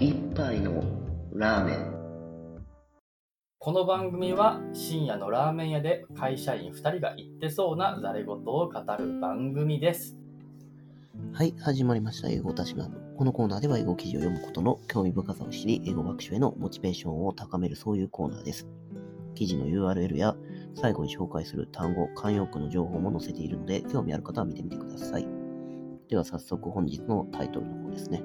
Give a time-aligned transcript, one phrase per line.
[0.00, 0.82] 一杯の
[1.34, 1.92] ラーメン
[3.58, 10.16] この番組は深夜のラーメン屋で会社員2人が言ってそうなざれ言を語る番組です。
[11.34, 12.30] はい、始まりました。
[12.30, 13.14] 英語たしなむ。
[13.18, 18.66] このコーナーでは英語記事を読むことの興味深さを知り、英語学習へのモチベーションを高めるそういうコーナーです。
[19.34, 20.34] 記事の URL や
[20.76, 25.28] 最後に紹介する単語、慣用句の情報も載せているので、興味ある方は見てみてください。
[26.08, 28.22] では早速本日のタイトルの方ですね。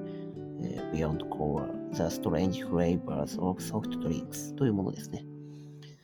[0.62, 5.24] えー Beyond Cola, The Strange Flavors of Soft Drinks というものですね。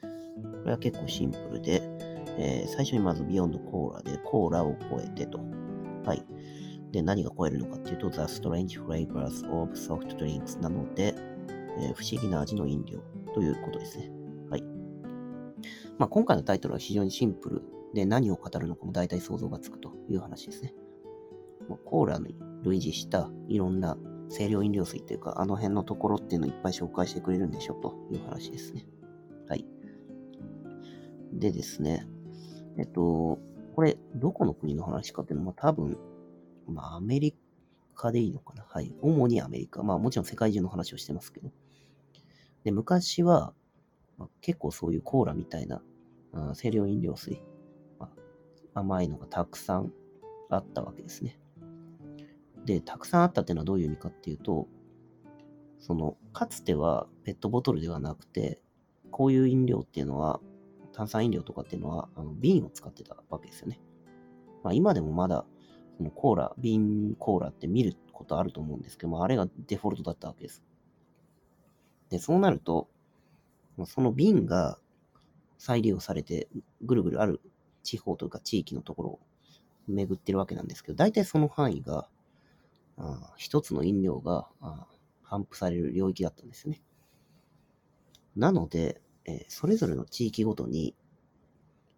[0.00, 1.82] これは結構シンプルで、
[2.38, 5.38] えー最初にまず Beyond Cola でコーラを超えてと。
[6.04, 6.24] はい。
[6.92, 11.14] で、何が超えるのかっていうと、The Strange Flavors of Soft Drinks なので、
[11.78, 13.00] えー不思議な味の飲料
[13.34, 14.10] ということですね。
[14.50, 14.62] はい。
[15.98, 17.62] まあ、今回のタイトルは非常にシンプル
[17.94, 20.74] で、何を語るのかも大体想像がつくという話ですね。
[21.84, 23.96] コーラに類似したいろんな
[24.32, 28.86] 清涼飲料水っていうか、あの辺のところっていうのをいっぱい紹介してくれるんでしょという話ですね。
[29.48, 29.64] はい。
[31.32, 32.06] でですね、
[32.78, 33.38] えっと、
[33.74, 35.98] これ、どこの国の話かっていうのは、多分、
[36.66, 37.34] まあ、アメリ
[37.94, 38.64] カでいいのかな。
[38.68, 38.94] はい。
[39.00, 39.82] 主にアメリカ。
[39.82, 41.50] まあ、もちろん世界中の話をしてますけど。
[42.64, 43.54] で、昔は、
[44.18, 45.82] まあ結構そういうコーラみたいな、
[46.32, 47.42] あー清涼飲料水、
[47.98, 48.10] ま
[48.74, 49.92] あ甘いのがたくさん
[50.48, 51.38] あったわけですね。
[52.64, 54.68] で、たくさんあったっていうのはどういう意味かっていうと、
[55.80, 58.60] その、かつてはペットボトルではなくて、
[59.10, 60.40] こういう飲料っていうのは、
[60.92, 63.80] 炭酸飲料とかっていうのは、あの瓶を使ってたわけですよね。
[64.62, 65.44] まあ今でもまだ、
[65.96, 70.62] そのコーラ、瓶コーラって見ることあると思うんですけども、ああれがデフォルトだったわけです。
[72.10, 72.88] で、そうなると、
[73.86, 74.78] その瓶が
[75.58, 76.48] 再利用されて、
[76.82, 77.40] ぐるぐるある
[77.82, 79.20] 地方というか地域のところを
[79.88, 82.08] 巡ってるわけなんですけど、大体その範囲が、
[83.36, 86.82] 一つの飲料があー頒布される領域だったんですね。
[88.36, 90.94] なので、えそれぞれの地域ごとに、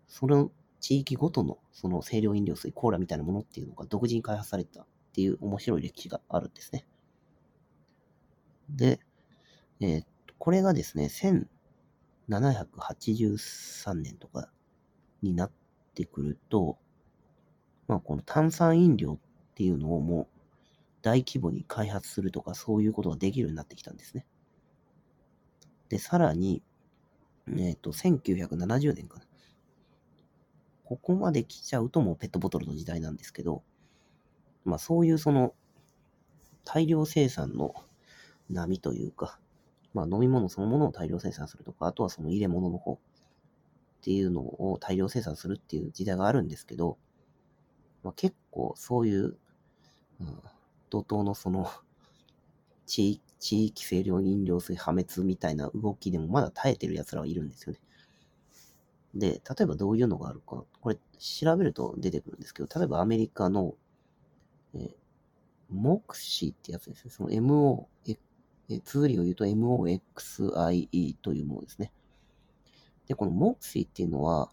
[0.07, 6.87] その地域ごとのその清涼飲料水、コーラみたいなものっていうのが独自に開発されたっていう面白い歴史があるんですね。
[8.69, 9.01] で、
[9.81, 10.05] えー
[10.39, 14.51] これがですね、1783年とか
[15.23, 15.51] になっ
[15.95, 16.77] てくると、
[17.89, 19.19] まあこの炭酸飲料っ
[19.55, 20.29] ていうのをもう
[21.05, 24.25] 大規模に開発するとかそういうことができるようになってきたんですね。
[25.91, 26.63] で、さらに、
[27.59, 29.27] えっ、と、1970年かな。
[30.85, 33.63] ここまで来ちゃうともうペットボトルの時代なんですけど、
[34.65, 35.53] まあそういうその
[36.65, 37.75] 大量生産の
[38.49, 39.39] 波というか、
[39.93, 42.99] まあ飲み物そのものを大量生産するとか、あとはその入れ物の方っ
[44.01, 46.97] ていうのを大量生産するっていう時代があるんですけど、
[48.03, 49.37] まあ、結構そういう、
[50.21, 50.41] うん、
[50.95, 51.71] 怒涛のその
[52.87, 57.81] 地地域清涼飲料水破滅みたいな動きでもまだ耐えてる奴らはいるんですよね。
[59.15, 63.75] で、例えばどういうのがあるか、これ調べると出てくるんですけど、例えばアメリカの、
[64.75, 64.95] えー
[65.75, 67.11] モクシーってやつですね。
[67.11, 68.17] その MO、え
[68.69, 71.93] え通りを言うと MOXIE というものですね。
[73.07, 74.51] で、このモクシーっていうのは、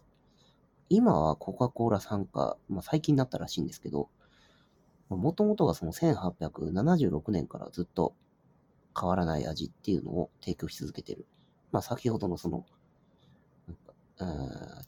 [0.88, 4.10] 今はコカ・コーラ参加、まあ最近になったらしいんですけど、
[5.16, 8.14] もともとがその1876年からずっと
[8.98, 11.26] 変わらない味っていうのを提供し続けてる。
[11.70, 12.64] まあ先ほどのその、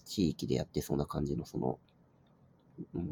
[0.04, 1.78] 地域でやってそうな感じのその、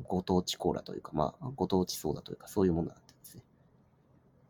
[0.09, 3.43] ご当地コーラというか、まあご当地ソーダというかそういうものなんですね。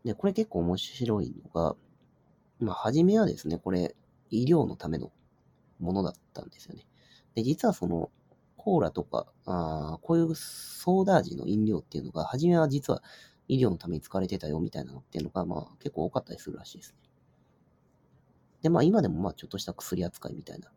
[0.05, 1.77] で、これ結構面白いのが、
[2.61, 3.95] まあ初めはですね、これ
[4.31, 5.13] 医療のための
[5.79, 6.87] ものだったんですよね。
[7.35, 8.11] で、実はその、
[8.65, 13.03] コーラとか、あーこういうソーダ味の飲料っていうのが、初めは実は
[13.49, 16.97] 医療のために使われてたよみたいなのっていうのが、まあ結構多かったりするらしいですね。
[18.63, 20.71] で、まあ今でもまあちょっとした薬扱いみたいな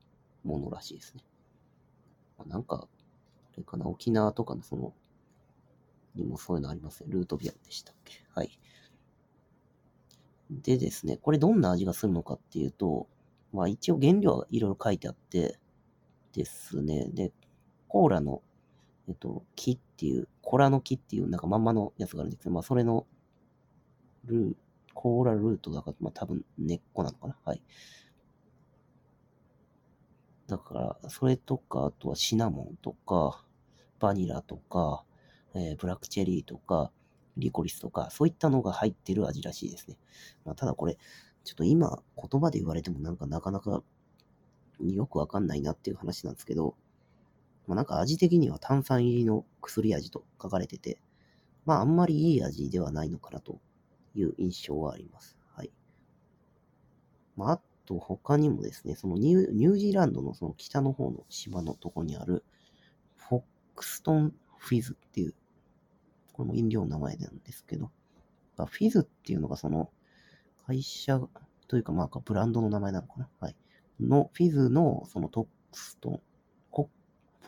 [0.44, 1.24] ものらしいですね。
[2.40, 4.94] まあ、なんか、あれかな、沖縄とかのその、
[6.16, 7.10] にもそういうのありますね。
[7.12, 8.26] ルートビアでしたっけ？
[8.34, 8.60] はい。
[10.50, 13.08] でですね、これどんな味がするのかっていうと、
[13.54, 15.60] まあ一応原料はいろいろ書いてあって
[16.34, 17.32] ですね、で、
[17.96, 18.42] コーラの、
[19.08, 23.08] えっと、木っていう、コラの木っていうなんかまんまのやつがあるんですけど、まあそれの
[24.26, 24.56] ルー、
[24.94, 27.38] コーラルートだから、まあ多分根っこなのかな？
[27.46, 27.62] はい。
[30.48, 33.46] だから、それとか、あとはシナモンとか、
[34.02, 35.06] バニラとか、
[35.54, 36.92] えーブラックチェリーとか、
[37.38, 39.96] リコリスとか、そういったのが入ってる味らしいですね。
[40.44, 40.98] まあ、ただこれ、
[41.46, 43.82] ちょっと今、言葉で言われてもなんかなかなか
[44.82, 46.76] よくわかんないなっていう話なんですけど、
[47.68, 51.00] まあ、なんか味的には炭酸入りの薬味と書かれてて、
[51.66, 53.60] まああんまりいい味ではないのかなと
[54.14, 55.36] いう印象はあります。
[55.56, 55.72] はい。
[57.36, 62.44] まあ、あと他にもですね、そのニュージーランドのその北の方の島のとこにある、
[63.16, 63.44] フォッ
[63.76, 65.34] クストンフィズっていう、
[66.34, 67.92] これも飲料の名前なんですけど、
[68.58, 69.90] フィズっていうのがその
[70.66, 71.20] 会社
[71.68, 73.30] というかまあブランドの名前なのかな？
[73.40, 73.56] はい。
[74.00, 76.22] のフィズのそのトックストン、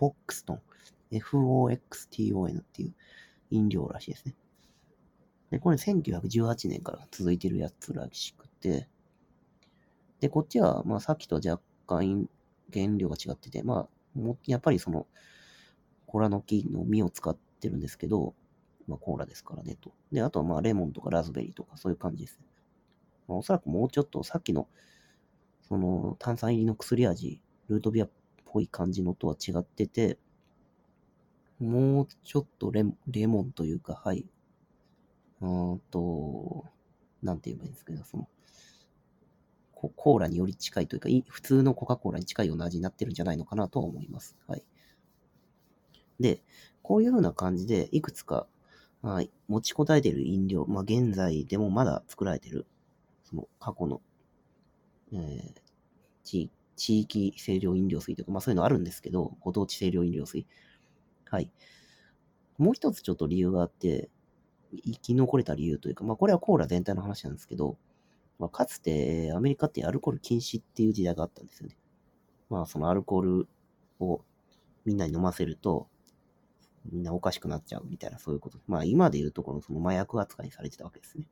[0.05, 0.61] ォックストン、
[1.11, 2.93] FOXTON っていう
[3.51, 4.35] 飲料らしいですね。
[5.51, 8.87] で、これ1918年から続いてるやつらしくて、
[10.19, 12.27] で、こっちは、まあさっきと若干
[12.73, 15.07] 原料が違ってて、まあ、もやっぱりその、
[16.05, 18.33] コラの木の実を使ってるんですけど、
[18.87, 19.91] まあコーラですからねと。
[20.11, 22.45] で、あとはまあレモンとかラズベリーとかそういう感じですね。
[23.27, 24.67] まあ、おそらくもうちょっとさっきの、
[25.67, 28.09] その炭酸入りの薬味、ルートビアっ
[28.57, 30.17] ぽい感じのとは違ってて、
[31.59, 34.25] もうちょっとレレモンというか、はい。
[35.41, 36.65] うんと、
[37.21, 38.27] なんて言えばいいんですけど、その、
[39.73, 44.35] コーラにより近いというか、普通のコカ・コーラに近いような味になってるんじゃないのかなとは思います。
[44.47, 44.63] はい。
[46.19, 46.41] で、
[46.81, 48.47] こういう風な感じで、いくつか、
[49.03, 52.65] はい、持ちこたえてる飲料、まあ、現在でもまだ作られてる、
[53.23, 54.01] その過去の、
[55.13, 55.61] えー、
[56.23, 60.47] 地地域清涼飲料水とか、まあそういうのあるんですけど、ご当地清涼飲料水。
[61.25, 61.51] はい。
[62.57, 64.09] もう一つちょっと理由があって、
[64.85, 67.77] 生き残れた理由というか、まあこれはコーラ全体の話なんですけど、
[68.39, 71.77] まあ、かつてアメリカってアルコール禁止っていう時代があったんですよね。
[72.49, 73.47] まあそのアルコール
[73.99, 74.21] を
[74.85, 75.87] みんなに飲ませると、
[76.91, 78.59] みんなおかしくなっちゃうみたいなそういうこと。
[78.67, 81.25] まあ今で言うところその麻薬扱いされてたわけですね。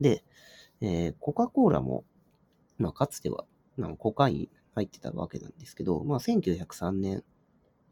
[0.00, 0.24] で、
[0.80, 2.04] えー、コカ・コーラも、
[2.78, 3.46] まあかつては、
[3.76, 7.24] まあ、コカイン入ってたわけなんですけど、まあ1903年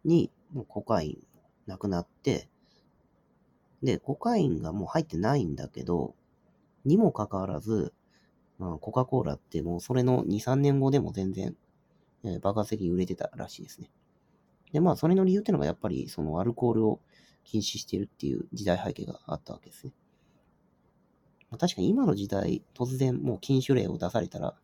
[0.05, 1.27] にもうコカイン
[1.67, 2.49] なくなって、
[3.83, 6.15] で、コカインがもう入ってないんだけど、
[6.85, 7.93] にもかかわらず、
[8.59, 11.57] まあ、コカ・コーラってもうそれの2、3年後でも全然、
[12.25, 13.91] えー、爆発的に売れてたらしいですね。
[14.73, 17.01] で、まあ、それの理由っていうのがやっぱり、そのアルコールを
[17.45, 19.93] 禁止してるっていう時代背景があったわけですね。
[21.51, 24.55] まあ、確かに今の時代、突然もう禁酒令を出されたら、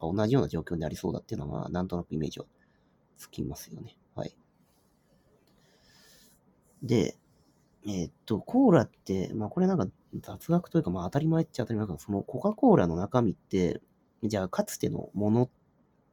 [0.00, 2.46] 同じような状況になりそうだっていうのは、なんとなくイメージは
[3.16, 3.96] つきますよね。
[4.14, 4.36] はい。
[6.82, 7.16] で、
[7.86, 9.86] え、っと、コーラって、まあこれなんか
[10.20, 13.80] 雑学というか、まあ当たり前っちゃ当たり前かそのコカ・コーラの中身って、
[14.22, 15.48] じゃあかつてのものっ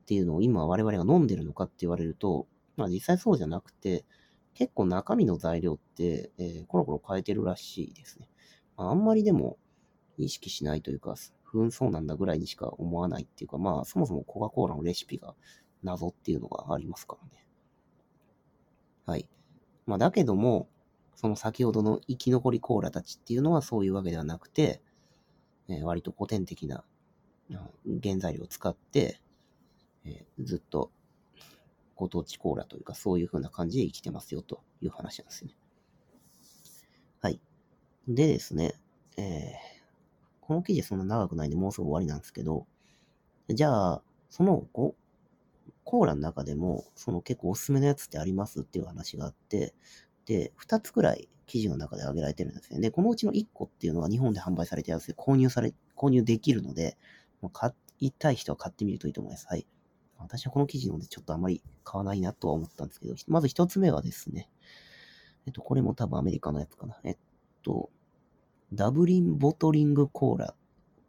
[0.06, 2.47] ていうのを今我々が飲んでるのかって言われると、
[2.77, 4.06] まあ実際そうじゃなくて、
[4.53, 8.29] 結構中身の材料って、えー、コロコロ変えてるらしいですね。
[8.77, 9.57] まあ、あんまりでも
[10.18, 11.15] 意識しないというか、
[11.53, 15.35] ふんそうなんだぐらいにしか思わないっていうか、まあそもそもコカ・コーラのレシピが
[15.83, 17.45] 謎っていうのがありますからね。
[19.05, 19.27] はい。
[19.85, 20.67] まあだけども、
[21.15, 24.81] その先ほどの生き残りコーラたちっていうのはそういうわけではなくて、
[25.67, 26.83] えー、割と古典的な
[28.01, 29.19] 原材料を使って、
[30.05, 30.89] えー、ずっと
[31.95, 35.51] ご当地コーラというかそういう風な感じで生きてますよという話なんですね。
[37.21, 37.39] はい。
[38.07, 38.73] でですね、
[39.17, 39.72] えー、
[40.45, 42.67] この記事そんな長くないんでもうすぐ終わりなんですけど、
[43.49, 49.73] じゃあ、そのコーラの中でも、その結構おすすめのやつってありますっていう話があって、
[50.25, 52.79] で、2つくらい記事の中で挙げられてるんですね。
[52.79, 56.97] で、このうちの1個っていうのは日本で販売されてるやつで購入され、購入できるので、
[57.51, 59.47] 買いたい人は買ってみるといいと思います。
[59.47, 59.65] はい。
[60.17, 64.50] 私はこの記事のでちょっとあまり買わないなとは思ったんですけど、まず1つ目はですね、
[65.45, 66.97] えっと、これも多分アメリカのやつかな。
[67.03, 67.17] えっ
[67.62, 67.89] と、
[68.75, 70.56] ダブリンボトリングコーラっ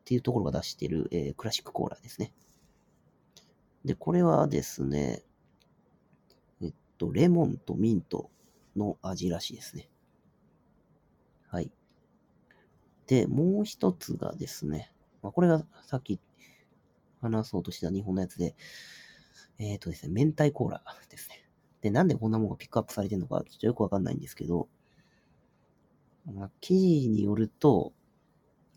[0.04, 2.33] ていうところが出してる、えー、クラシックコーラですね。
[3.85, 5.23] で、これはですね、
[6.62, 8.30] えっと、レモンとミント
[8.76, 9.88] の味らしいですね。
[11.49, 11.71] はい。
[13.06, 14.90] で、もう一つがですね、
[15.23, 16.18] まあ、これがさっき
[17.21, 18.54] 話そうとした日本のやつで、
[19.59, 21.44] えっ、ー、とですね、明太コーラですね。
[21.80, 24.68] で、なんでこんなものがピックアップされてるのか、ちょっとよくわかんないんですけど、
[26.60, 27.92] 記事によると、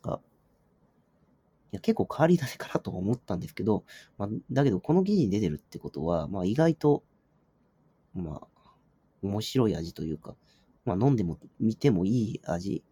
[0.04, 0.20] あ
[1.72, 3.84] いや結構変わり種かなと思ったんですけど、
[4.18, 7.04] まあ、だけどこの記事に出てるってことは、まあ意外と、
[8.14, 8.48] まあ、
[9.22, 10.36] 面白い味というか、
[10.86, 12.84] まあ飲んでも、見てもいい味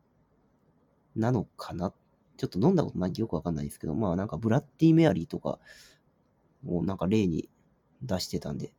[1.16, 1.94] なのかな。
[2.38, 5.60] ちょっと飲んだことないんでよくわかんないですけど、まあなんかブラッディメアリーとか
[6.68, 7.50] をなんか例に
[8.02, 8.74] 出してたんで、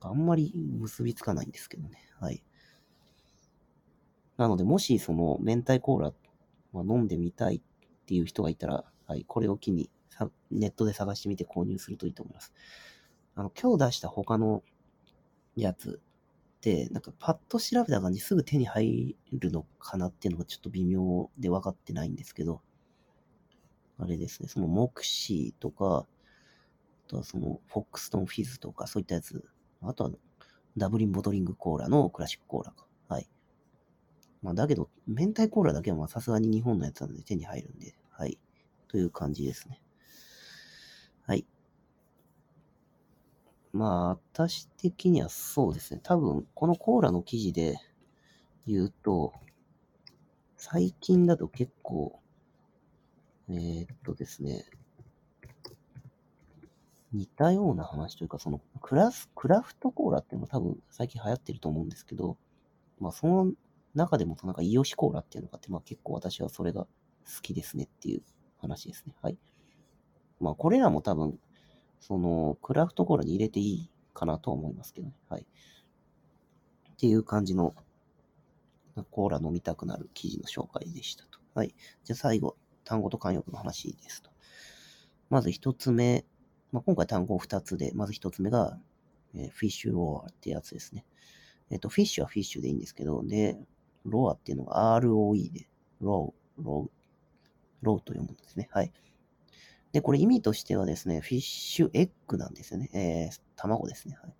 [0.00, 1.98] あんまり結びつかないんですけどね。
[2.20, 2.42] はい。
[4.40, 6.12] なので、もしその明太コーラ、
[6.72, 7.60] ま、飲んでみたいっ
[8.06, 9.90] ていう人がいたら、はい、これを機に
[10.50, 12.54] ネットで探してみて購入するといいと思います。
[13.34, 14.62] あの、今日出した他の
[15.56, 16.00] やつ
[16.56, 22.62] って、なんかパッと調べた感じすぐ手に入るのかなっていうのがちょっと微妙で分かってないんですけど、
[23.98, 26.06] あれですね、そのモクシーとか、
[27.06, 29.44] あとはそのフォックストンフィズとか、そういったやつ、
[29.82, 30.10] あとは
[30.78, 32.86] ダブリンボトリングコーラのクラシックコーラか。
[34.42, 38.38] まあだけど、明太コーラだけはまあさすがに日本のやつなので手に入るんで、はい。
[38.88, 39.80] という感じですね。
[41.26, 41.46] はい。
[43.72, 46.00] まあ、私的にはそうですね。
[46.02, 47.76] 多分、このコーラの記事で
[48.66, 49.32] 言うと、
[50.56, 52.20] 最近だと結構、
[53.48, 54.64] えー、っとですね、
[57.12, 62.36] 似たような話というか、そのクラス、クラフトコーラっていうのも多分最近流行ってると思うんですけど、
[63.00, 63.52] まあその
[63.94, 66.88] 中でもなんかイオシコーラっていうのがあって、まあ結構私はそれが好
[67.42, 68.22] きですねっていう
[68.58, 69.14] 話ですね。
[69.22, 69.38] はい。
[70.40, 71.38] まあこれらも多分、
[72.00, 75.14] そのクラフトコーラに入れていいかなと思いますけどね。
[75.28, 75.42] はい。
[75.42, 77.74] っていう感じの
[79.10, 81.38] コーラ飲みたくなる記事の紹介でしたと。
[81.54, 81.74] はい。
[82.04, 84.30] じゃあ最後、単語と慣用句の話ですと。
[85.28, 86.24] まず一つ目、
[86.72, 88.78] まあ、今回単語二つで、まず一つ目が、
[89.34, 91.04] えー、 fish roe ってやつですね。
[91.70, 93.56] えっ、と、 fish は fish でいいんですけど、で、
[94.04, 95.68] roe っていうのが ROE で、
[96.00, 98.68] roe、roe、roe と読むんですね。
[98.72, 98.92] はい。
[99.92, 102.90] で、これ意味としてはですね、 fish egg なんですよね。
[102.92, 104.16] えー、卵ですね。
[104.22, 104.34] はい。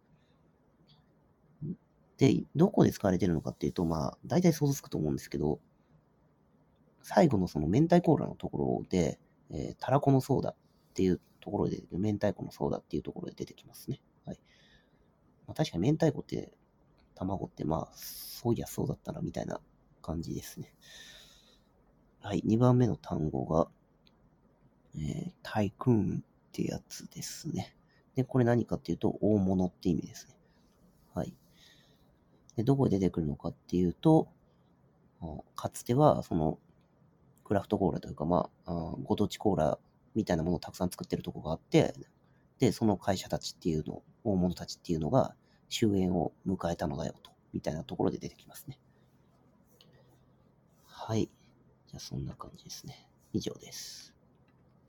[2.18, 5.58] で、どこで使われてるのかっていうと、まあ、大体想像つくと思うんですけど、
[7.02, 9.18] 最後のその明太コーラのところで、
[9.50, 10.54] えー、たらこのソーダっ
[10.94, 14.00] ていうところで、明太子のソーダっていうところで出てきますね。
[14.26, 14.38] はい。
[15.46, 16.52] まあ、確かに明太子って、
[17.20, 19.60] 卵ってまあ、そういやそうだったな、みたいな
[20.00, 20.72] 感じですね。
[22.22, 22.42] はい。
[22.46, 23.68] 2番目の単語が、
[24.96, 27.76] えー、タイクーンってやつですね。
[28.14, 30.34] で、これ何かっていうと、大物って意味ですね。
[31.14, 31.34] はい。
[32.56, 34.28] で、どこで出てくるのかっていうと、
[35.54, 36.58] かつては、その、
[37.44, 39.78] クラフトコーラというか、まあ、ご当地コーラ
[40.14, 41.94] みたいなものをたくさん作ってるとこがあって、
[42.58, 45.34] で、その会社たちっていうの、大物たちっていうのが
[45.70, 48.78] 終焉を迎えたのだよと、みたいなところで出てきますね。
[50.84, 51.30] はい。
[51.86, 53.08] じゃあそんな感じですね。
[53.32, 54.12] 以上です。